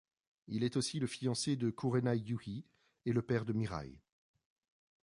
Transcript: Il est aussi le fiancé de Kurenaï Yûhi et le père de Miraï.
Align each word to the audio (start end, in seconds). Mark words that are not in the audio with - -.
Il 0.47 0.63
est 0.63 0.77
aussi 0.77 0.97
le 0.99 1.05
fiancé 1.05 1.55
de 1.57 1.69
Kurenaï 1.69 2.21
Yûhi 2.21 2.65
et 3.05 3.13
le 3.13 3.21
père 3.21 3.45
de 3.45 3.53
Miraï. 3.53 3.99